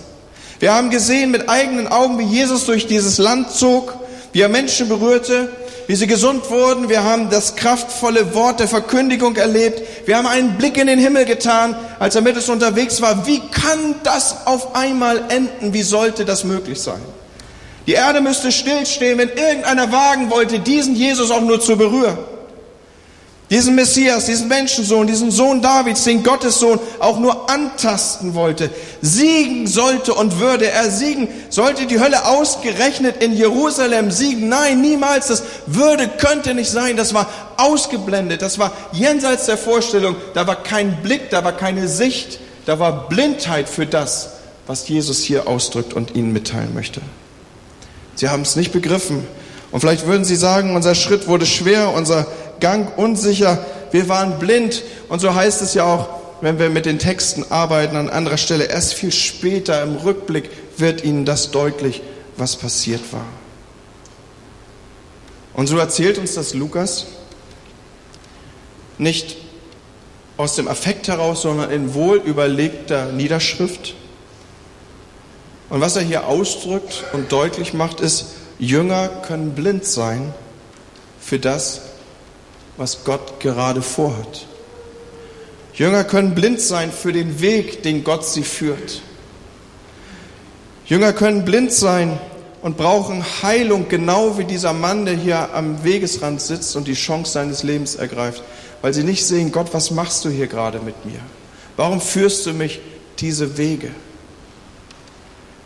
[0.58, 3.94] Wir haben gesehen mit eigenen Augen, wie Jesus durch dieses Land zog,
[4.36, 5.48] wie er Menschen berührte,
[5.88, 6.90] wie sie gesund wurden.
[6.90, 9.82] Wir haben das kraftvolle Wort der Verkündigung erlebt.
[10.06, 13.26] Wir haben einen Blick in den Himmel getan, als er mit uns unterwegs war.
[13.26, 15.72] Wie kann das auf einmal enden?
[15.72, 17.00] Wie sollte das möglich sein?
[17.88, 22.18] Die Erde müsste stillstehen, wenn irgendeiner wagen wollte, diesen Jesus auch nur zu berühren.
[23.50, 30.16] Diesen Messias, diesen Menschensohn, diesen Sohn Davids, den Gottessohn auch nur antasten wollte, siegen sollte
[30.16, 34.50] und würde er siegen, sollte die Hölle ausgerechnet in Jerusalem siegen?
[34.50, 35.28] Nein, niemals.
[35.28, 36.98] Das würde, könnte nicht sein.
[36.98, 38.42] Das war ausgeblendet.
[38.42, 40.16] Das war jenseits der Vorstellung.
[40.34, 44.32] Da war kein Blick, da war keine Sicht, da war Blindheit für das,
[44.66, 47.00] was Jesus hier ausdrückt und ihnen mitteilen möchte.
[48.16, 49.28] Sie haben es nicht begriffen.
[49.72, 52.26] Und vielleicht würden Sie sagen, unser Schritt wurde schwer, unser
[52.60, 54.84] Gang unsicher, wir waren blind.
[55.10, 56.10] Und so heißt es ja auch,
[56.42, 61.04] wenn wir mit den Texten arbeiten an anderer Stelle, erst viel später im Rückblick wird
[61.04, 62.02] Ihnen das deutlich,
[62.38, 63.26] was passiert war.
[65.54, 67.06] Und so erzählt uns das Lukas
[68.98, 69.38] nicht
[70.38, 73.96] aus dem Affekt heraus, sondern in wohl überlegter Niederschrift.
[75.70, 78.28] Und was er hier ausdrückt und deutlich macht, ist,
[78.60, 80.34] Jünger können blind sein
[81.20, 81.82] für das,
[82.78, 84.46] was Gott gerade vorhat.
[85.74, 89.02] Jünger können blind sein für den Weg, den Gott sie führt.
[90.86, 92.18] Jünger können blind sein
[92.62, 97.34] und brauchen Heilung, genau wie dieser Mann, der hier am Wegesrand sitzt und die Chance
[97.34, 98.44] seines Lebens ergreift,
[98.82, 101.20] weil sie nicht sehen, Gott, was machst du hier gerade mit mir?
[101.76, 102.80] Warum führst du mich
[103.20, 103.92] diese Wege?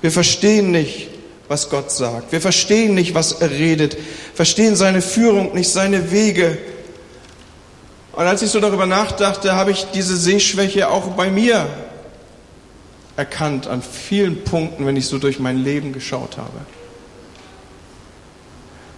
[0.01, 1.09] Wir verstehen nicht,
[1.47, 2.31] was Gott sagt.
[2.31, 3.97] Wir verstehen nicht, was er redet,
[4.33, 6.57] verstehen seine Führung nicht, seine Wege.
[8.19, 11.65] Und als ich so darüber nachdachte, habe ich diese Sehschwäche auch bei mir
[13.15, 16.59] erkannt an vielen Punkten, wenn ich so durch mein Leben geschaut habe.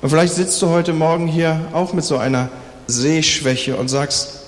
[0.01, 2.49] Und vielleicht sitzt du heute Morgen hier auch mit so einer
[2.87, 4.39] Sehschwäche und sagst,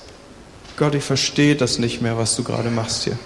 [0.75, 3.19] Gott, ich verstehe das nicht mehr, was du gerade machst hier.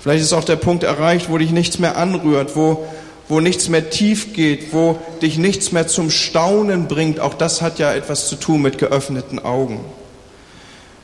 [0.00, 2.86] Vielleicht ist auch der Punkt erreicht, wo dich nichts mehr anrührt, wo,
[3.32, 7.18] wo nichts mehr tief geht, wo dich nichts mehr zum Staunen bringt.
[7.18, 9.80] Auch das hat ja etwas zu tun mit geöffneten Augen.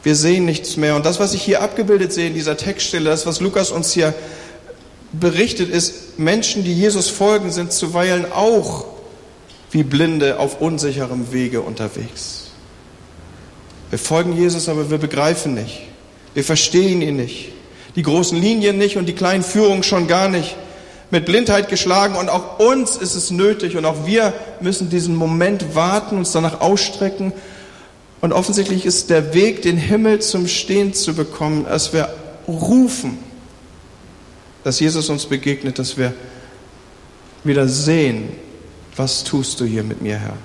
[0.02, 0.94] Wir sehen nichts mehr.
[0.94, 4.12] Und das, was ich hier abgebildet sehe in dieser Textstelle, das, was Lukas uns hier
[5.10, 8.84] berichtet, ist, Menschen, die Jesus folgen, sind zuweilen auch
[9.70, 12.50] wie Blinde auf unsicherem Wege unterwegs.
[13.88, 15.80] Wir folgen Jesus, aber wir begreifen nicht.
[16.34, 17.52] Wir verstehen ihn nicht
[17.96, 20.56] die großen Linien nicht und die kleinen Führungen schon gar nicht.
[21.10, 25.74] Mit Blindheit geschlagen und auch uns ist es nötig und auch wir müssen diesen Moment
[25.74, 27.32] warten, uns danach ausstrecken.
[28.20, 32.08] Und offensichtlich ist der Weg, den Himmel zum Stehen zu bekommen, dass wir
[32.46, 33.18] rufen,
[34.64, 36.12] dass Jesus uns begegnet, dass wir
[37.44, 38.28] wieder sehen,
[38.96, 40.36] was tust du hier mit mir, Herr?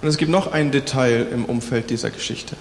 [0.00, 2.56] Und es gibt noch ein Detail im Umfeld dieser Geschichte.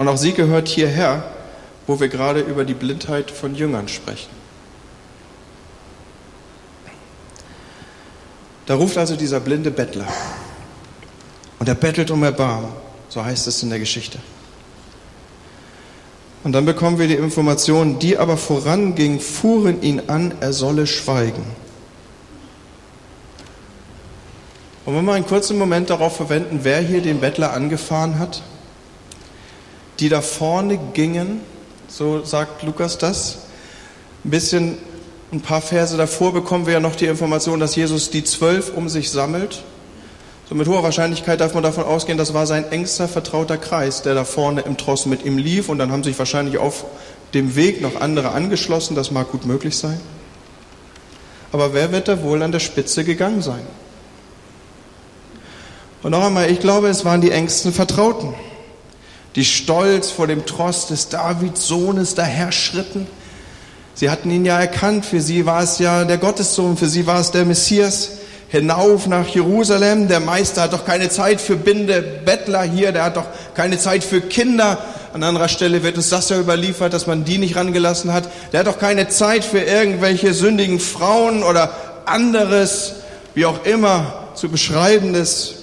[0.00, 1.22] Und auch sie gehört hierher,
[1.86, 4.30] wo wir gerade über die Blindheit von Jüngern sprechen.
[8.64, 10.08] Da ruft also dieser blinde Bettler.
[11.58, 12.70] Und er bettelt um Erbarmen,
[13.10, 14.18] so heißt es in der Geschichte.
[16.44, 21.44] Und dann bekommen wir die Information, die aber voranging, fuhren ihn an, er solle schweigen.
[24.86, 28.42] Und wir mal einen kurzen Moment darauf verwenden, wer hier den Bettler angefahren hat?
[30.00, 31.40] Die da vorne gingen,
[31.88, 33.38] so sagt Lukas das.
[34.24, 34.78] Ein bisschen,
[35.32, 38.88] ein paar Verse davor bekommen wir ja noch die Information, dass Jesus die zwölf um
[38.88, 39.62] sich sammelt.
[40.48, 44.14] So mit hoher Wahrscheinlichkeit darf man davon ausgehen, das war sein engster vertrauter Kreis, der
[44.14, 45.68] da vorne im Tross mit ihm lief.
[45.68, 46.84] Und dann haben sich wahrscheinlich auf
[47.34, 48.96] dem Weg noch andere angeschlossen.
[48.96, 50.00] Das mag gut möglich sein.
[51.52, 53.62] Aber wer wird da wohl an der Spitze gegangen sein?
[56.02, 58.34] Und noch einmal, ich glaube, es waren die engsten Vertrauten,
[59.36, 63.06] die stolz vor dem Trost des Davids Sohnes daherschritten.
[63.94, 67.20] Sie hatten ihn ja erkannt, für sie war es ja der Gottessohn, für sie war
[67.20, 68.12] es der Messias.
[68.48, 73.16] Hinauf nach Jerusalem, der Meister hat doch keine Zeit für Binde, Bettler hier, der hat
[73.16, 74.78] doch keine Zeit für Kinder.
[75.12, 78.28] An anderer Stelle wird uns das ja überliefert, dass man die nicht rangelassen hat.
[78.52, 81.70] Der hat doch keine Zeit für irgendwelche sündigen Frauen oder
[82.06, 82.94] anderes,
[83.34, 85.59] wie auch immer zu beschreibendes.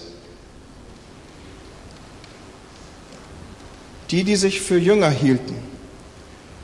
[4.12, 5.56] Die, die sich für Jünger hielten,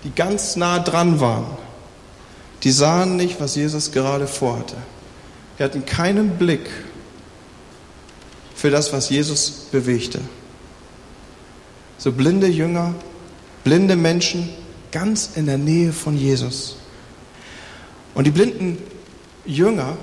[0.03, 1.45] die ganz nah dran waren,
[2.63, 4.77] die sahen nicht, was Jesus gerade vorhatte.
[5.57, 6.69] Die hatten keinen Blick
[8.55, 10.21] für das, was Jesus bewegte.
[11.97, 12.95] So blinde Jünger,
[13.63, 14.49] blinde Menschen
[14.91, 16.77] ganz in der Nähe von Jesus.
[18.13, 18.77] Und die blinden
[19.45, 19.97] Jünger,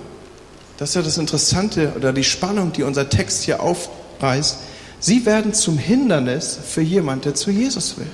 [0.76, 4.58] das ist ja das Interessante oder die Spannung, die unser Text hier aufreißt,
[5.00, 8.06] Sie werden zum Hindernis für jemand, der zu Jesus will.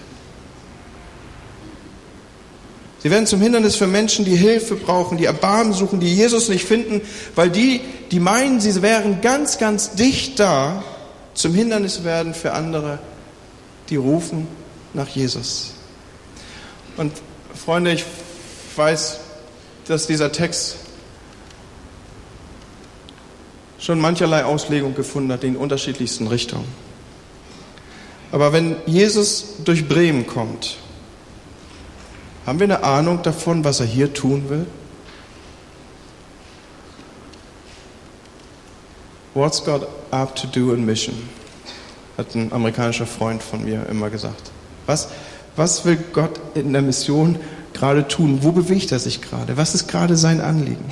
[3.03, 6.64] Sie werden zum Hindernis für Menschen, die Hilfe brauchen, die Erbarmen suchen, die Jesus nicht
[6.64, 7.03] finden,
[7.35, 10.83] weil die, die meinen, sie wären ganz, ganz dicht da,
[11.35, 12.99] zum Hindernis werden für andere,
[13.90, 14.49] die rufen
[14.94, 15.72] nach Jesus.
[16.96, 17.12] Und
[17.55, 18.05] Freunde, ich
[18.75, 19.18] weiß,
[19.87, 20.77] dass dieser Text
[23.87, 26.66] schon mancherlei Auslegung gefunden hat in unterschiedlichsten Richtungen.
[28.33, 30.79] Aber wenn Jesus durch Bremen kommt,
[32.44, 34.66] haben wir eine Ahnung davon, was er hier tun will?
[39.35, 41.14] What's God up to do in mission?
[42.18, 44.51] Hat ein amerikanischer Freund von mir immer gesagt.
[44.87, 45.11] Was,
[45.55, 47.38] was will Gott in der Mission
[47.72, 48.40] gerade tun?
[48.42, 49.57] Wo bewegt er sich gerade?
[49.57, 50.87] Was ist gerade sein Anliegen?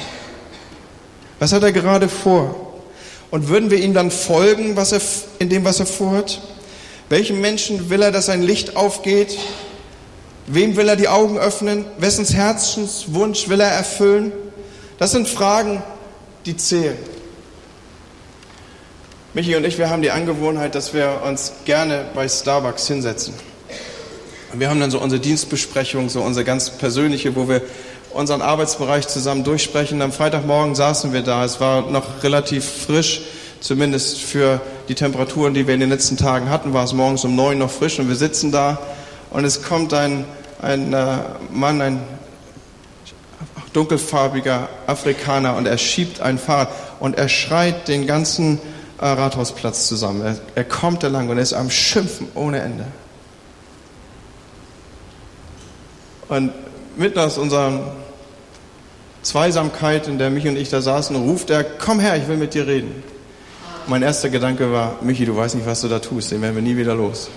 [1.40, 2.63] Was hat er gerade vor?
[3.35, 5.01] Und würden wir ihm dann folgen, was er,
[5.40, 6.40] in dem, was er vorhat?
[7.09, 9.37] Welchem Menschen will er, dass sein Licht aufgeht?
[10.47, 11.85] Wem will er die Augen öffnen?
[11.99, 14.31] Wessens Herzenswunsch will er erfüllen?
[14.99, 15.83] Das sind Fragen,
[16.47, 16.97] die zählen.
[19.33, 23.35] Michi und ich, wir haben die Angewohnheit, dass wir uns gerne bei Starbucks hinsetzen.
[24.53, 27.62] Wir haben dann so unsere Dienstbesprechung, so unsere ganz persönliche, wo wir
[28.14, 30.00] unseren Arbeitsbereich zusammen durchsprechen.
[30.00, 31.44] Am Freitagmorgen saßen wir da.
[31.44, 33.22] Es war noch relativ frisch,
[33.61, 37.35] zumindest für die Temperaturen, die wir in den letzten Tagen hatten, war es morgens um
[37.35, 38.79] neun noch frisch und wir sitzen da
[39.31, 40.24] und es kommt ein,
[40.61, 41.16] ein äh,
[41.50, 42.00] Mann, ein
[43.72, 46.68] dunkelfarbiger Afrikaner und er schiebt ein Fahrrad
[47.00, 48.61] und er schreit den ganzen
[49.00, 50.22] äh, Rathausplatz zusammen.
[50.22, 52.85] Er, er kommt da lang und er ist am Schimpfen ohne Ende.
[56.29, 56.53] Und
[56.96, 57.94] mitten aus unserer
[59.25, 62.55] Zweisamkeit, in der mich und ich da saßen, ruft er, komm her, ich will mit
[62.55, 63.03] dir reden.
[63.87, 66.63] Mein erster Gedanke war, Michi, du weißt nicht, was du da tust, den werden wir
[66.63, 67.29] nie wieder los.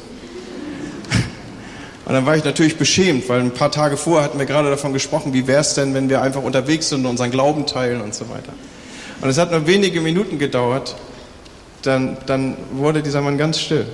[2.05, 4.93] Und dann war ich natürlich beschämt, weil ein paar Tage vorher hatten wir gerade davon
[4.93, 8.13] gesprochen, wie wäre es denn, wenn wir einfach unterwegs sind und unseren Glauben teilen und
[8.13, 8.53] so weiter.
[9.21, 10.95] Und es hat nur wenige Minuten gedauert,
[11.81, 13.85] dann, dann wurde dieser Mann ganz still.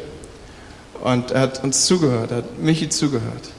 [1.02, 3.50] Und er hat uns zugehört, er hat Michi zugehört.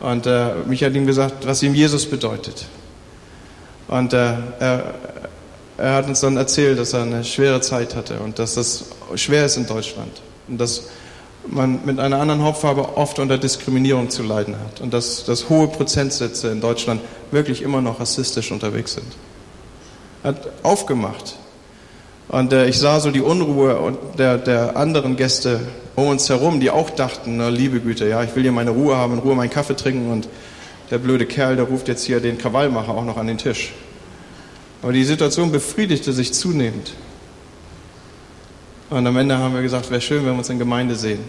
[0.00, 2.66] Und äh, Michi hat ihm gesagt, was ihm Jesus bedeutet.
[3.88, 4.94] Und äh, er,
[5.76, 9.46] er hat uns dann erzählt, dass er eine schwere Zeit hatte und dass das schwer
[9.46, 10.22] ist in Deutschland.
[10.48, 10.84] Und dass
[11.46, 14.80] man mit einer anderen Hauptfarbe oft unter Diskriminierung zu leiden hat.
[14.80, 19.06] Und dass, dass hohe Prozentsätze in Deutschland wirklich immer noch rassistisch unterwegs sind.
[20.22, 21.36] Er hat aufgemacht.
[22.28, 25.60] Und äh, ich sah so die Unruhe der, der anderen Gäste
[25.96, 28.96] um uns herum, die auch dachten, na, liebe Güte, ja, ich will hier meine Ruhe
[28.96, 30.28] haben, in Ruhe meinen Kaffee trinken und
[30.90, 33.72] der blöde Kerl, der ruft jetzt hier den Krawallmacher auch noch an den Tisch.
[34.82, 36.92] Aber die Situation befriedigte sich zunehmend.
[38.90, 41.20] Und am Ende haben wir gesagt, wäre schön, wenn wir uns in Gemeinde sehen,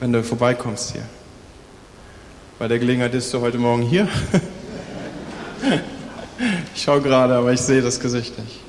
[0.00, 1.04] wenn du vorbeikommst hier.
[2.58, 4.08] Bei der Gelegenheit bist du heute Morgen hier.
[6.74, 8.60] ich schaue gerade, aber ich sehe das Gesicht nicht.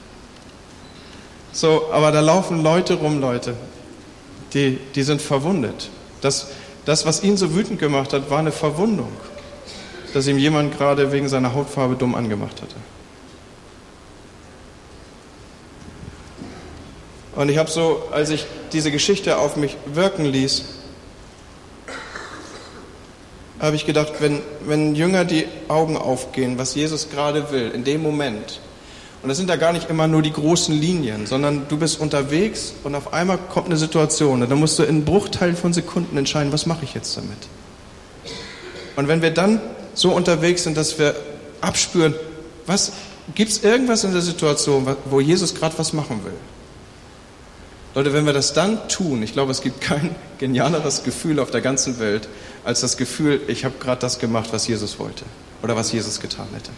[1.52, 3.56] So, aber da laufen Leute rum, Leute,
[4.54, 5.90] die, die sind verwundet.
[6.20, 6.48] Das,
[6.84, 9.12] das, was ihn so wütend gemacht hat, war eine Verwundung,
[10.16, 12.76] dass ihm jemand gerade wegen seiner Hautfarbe dumm angemacht hatte.
[17.36, 20.64] Und ich habe so, als ich diese Geschichte auf mich wirken ließ,
[23.60, 28.02] habe ich gedacht, wenn, wenn Jünger die Augen aufgehen, was Jesus gerade will, in dem
[28.02, 28.62] Moment,
[29.22, 32.74] und das sind da gar nicht immer nur die großen Linien, sondern du bist unterwegs
[32.86, 36.54] und auf einmal kommt eine Situation und dann musst du in Bruchteilen von Sekunden entscheiden,
[36.54, 37.50] was mache ich jetzt damit.
[38.96, 39.60] Und wenn wir dann
[39.96, 41.16] so unterwegs sind, dass wir
[41.62, 42.14] abspüren,
[42.68, 42.92] was
[43.34, 46.34] gibt es irgendwas in der Situation, wo Jesus gerade was machen will?
[47.96, 51.62] Leute, wenn wir das dann tun, ich glaube, es gibt kein genialeres Gefühl auf der
[51.62, 52.28] ganzen Welt,
[52.66, 55.24] als das Gefühl, ich habe gerade das gemacht, was Jesus wollte
[55.64, 56.72] oder was Jesus getan hätte.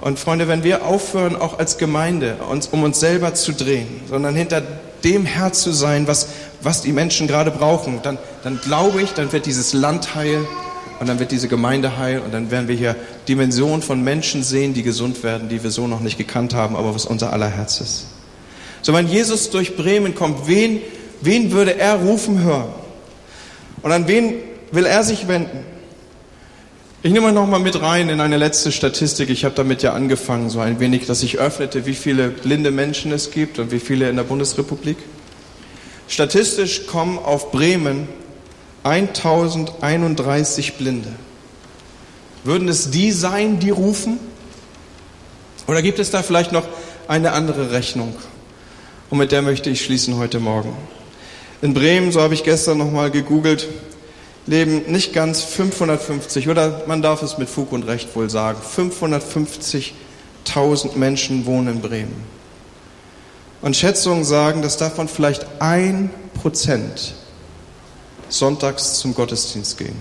[0.00, 4.34] Und Freunde, wenn wir aufhören, auch als Gemeinde, uns, um uns selber zu drehen, sondern
[4.34, 4.62] hinter
[5.04, 6.28] dem Herr zu sein, was,
[6.62, 10.46] was die Menschen gerade brauchen, dann, dann glaube ich, dann wird dieses Land heil
[11.00, 12.96] und dann wird diese Gemeinde heil und dann werden wir hier
[13.28, 16.94] Dimensionen von Menschen sehen, die gesund werden, die wir so noch nicht gekannt haben, aber
[16.94, 18.06] was unser aller Herz ist.
[18.82, 20.80] So, wenn Jesus durch Bremen kommt, wen,
[21.20, 22.68] wen würde er rufen hören?
[23.82, 24.34] Und an wen
[24.72, 25.64] will er sich wenden?
[27.02, 29.30] Ich nehme euch nochmal mit rein in eine letzte Statistik.
[29.30, 33.10] Ich habe damit ja angefangen, so ein wenig, dass ich öffnete, wie viele blinde Menschen
[33.10, 34.98] es gibt und wie viele in der Bundesrepublik.
[36.08, 38.06] Statistisch kommen auf Bremen
[38.82, 41.08] 1031 Blinde.
[42.44, 44.18] Würden es die sein, die rufen?
[45.68, 46.68] Oder gibt es da vielleicht noch
[47.08, 48.14] eine andere Rechnung?
[49.08, 50.74] Und mit der möchte ich schließen heute Morgen.
[51.62, 53.68] In Bremen, so habe ich gestern nochmal gegoogelt,
[54.46, 60.96] leben nicht ganz 550 oder man darf es mit Fug und Recht wohl sagen, 550.000
[60.96, 62.40] Menschen wohnen in Bremen.
[63.62, 67.14] Und Schätzungen sagen, dass davon vielleicht ein Prozent
[68.28, 69.96] sonntags zum Gottesdienst gehen.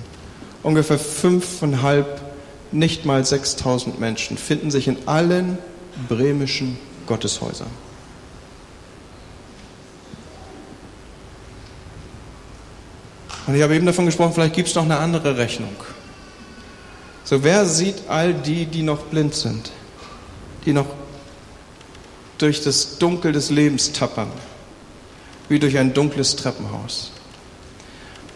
[0.63, 2.21] Ungefähr fünfeinhalb,
[2.71, 5.57] nicht mal 6000 Menschen finden sich in allen
[6.07, 6.77] bremischen
[7.07, 7.67] Gotteshäusern.
[13.49, 15.75] Und ich habe eben davon gesprochen, vielleicht gibt es noch eine andere Rechnung.
[17.23, 19.71] So, wer sieht all die, die noch blind sind,
[20.67, 20.85] die noch
[22.37, 24.29] durch das Dunkel des Lebens tappern,
[25.47, 27.09] wie durch ein dunkles Treppenhaus?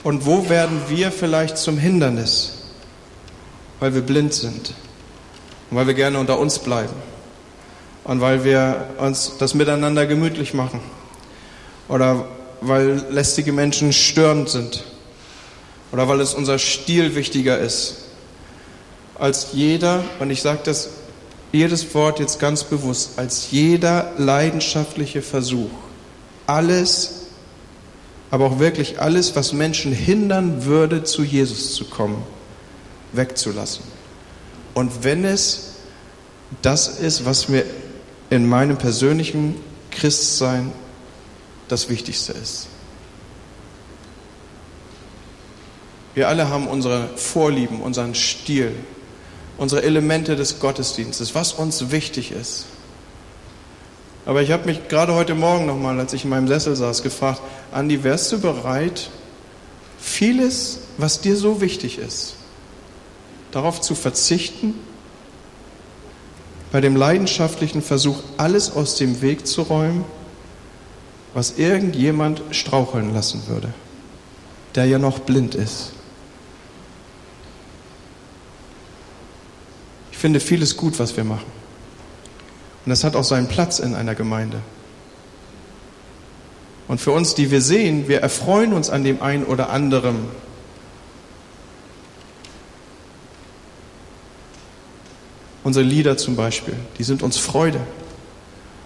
[0.04, 2.64] Und wo werden wir vielleicht zum Hindernis,
[3.80, 4.74] weil wir blind sind?
[5.70, 6.96] Und weil wir gerne unter uns bleiben?
[8.04, 10.80] Und weil wir uns das miteinander gemütlich machen?
[11.88, 12.26] Oder
[12.62, 14.84] weil lästige Menschen störend sind
[15.94, 17.98] oder weil es unser Stil wichtiger ist
[19.20, 20.90] als jeder, und ich sage das
[21.52, 25.70] jedes Wort jetzt ganz bewusst, als jeder leidenschaftliche Versuch,
[26.48, 27.28] alles,
[28.32, 32.24] aber auch wirklich alles, was Menschen hindern würde, zu Jesus zu kommen,
[33.14, 33.84] wegzulassen.
[34.74, 35.74] Und wenn es
[36.64, 37.66] das ist, was mir
[38.32, 39.56] in meinem persönlichen
[39.92, 40.72] Christsein
[41.68, 42.68] das Wichtigste ist.
[46.16, 48.72] Wir alle haben unsere Vorlieben, unseren Stil,
[49.58, 52.66] unsere Elemente des Gottesdienstes, was uns wichtig ist.
[54.26, 57.42] Aber ich habe mich gerade heute Morgen nochmal, als ich in meinem Sessel saß, gefragt,
[57.72, 59.10] Andi, wärst du bereit,
[60.00, 62.36] vieles, was dir so wichtig ist,
[63.52, 64.76] darauf zu verzichten,
[66.72, 70.06] bei dem leidenschaftlichen Versuch, alles aus dem Weg zu räumen,
[71.34, 73.74] was irgendjemand straucheln lassen würde,
[74.76, 75.93] der ja noch blind ist.
[80.24, 81.52] Finde vieles gut, was wir machen.
[82.86, 84.62] Und das hat auch seinen Platz in einer Gemeinde.
[86.88, 90.16] Und für uns, die wir sehen, wir erfreuen uns an dem einen oder anderen.
[95.66, 97.82] Unsere Lieder zum Beispiel, die sind uns Freude.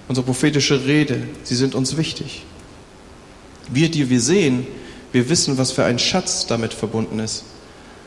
[0.08, 2.48] Unsere prophetische Rede, sie sind uns wichtig.
[3.68, 4.66] Wir, die wir sehen,
[5.12, 7.44] wir wissen, was für ein Schatz damit verbunden ist.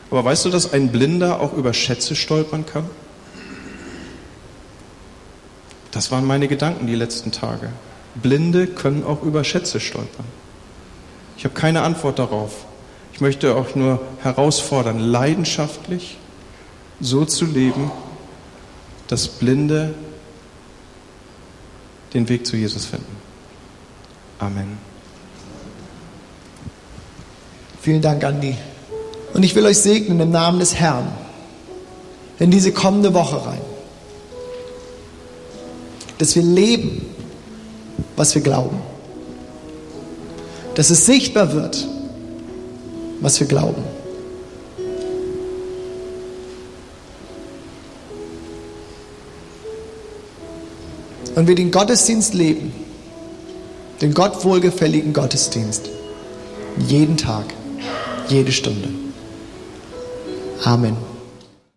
[0.09, 2.89] Aber weißt du, dass ein Blinder auch über Schätze stolpern kann?
[5.91, 7.69] Das waren meine Gedanken die letzten Tage.
[8.15, 10.25] Blinde können auch über Schätze stolpern.
[11.37, 12.65] Ich habe keine Antwort darauf.
[13.13, 16.17] Ich möchte auch nur herausfordern, leidenschaftlich
[16.99, 17.91] so zu leben,
[19.07, 19.93] dass Blinde
[22.13, 23.15] den Weg zu Jesus finden.
[24.39, 24.77] Amen.
[27.81, 28.57] Vielen Dank, Andi.
[29.33, 31.07] Und ich will euch segnen im Namen des Herrn
[32.39, 33.61] in diese kommende Woche rein
[36.21, 37.01] dass wir leben,
[38.15, 38.77] was wir glauben.
[40.75, 41.87] Dass es sichtbar wird,
[43.21, 43.83] was wir glauben.
[51.33, 52.71] Und wir den Gottesdienst leben,
[53.99, 55.89] den Gott wohlgefälligen Gottesdienst,
[56.87, 57.45] jeden Tag,
[58.29, 58.89] jede Stunde.
[60.63, 61.10] Amen.